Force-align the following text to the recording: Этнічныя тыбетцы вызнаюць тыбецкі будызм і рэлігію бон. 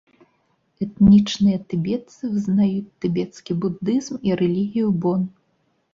Этнічныя 0.85 1.57
тыбетцы 1.73 2.21
вызнаюць 2.33 2.93
тыбецкі 3.05 3.51
будызм 3.67 4.15
і 4.31 4.37
рэлігію 4.45 4.89
бон. 5.05 5.21